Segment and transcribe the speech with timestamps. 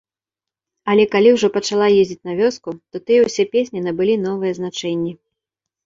[0.93, 5.13] Але калі ўжо пачала ездзіць на вёску, то тыя ўсе песні набылі новыя значэнні.